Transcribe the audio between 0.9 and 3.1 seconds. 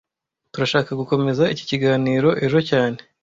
gukomeza iki kiganiro ejo cyane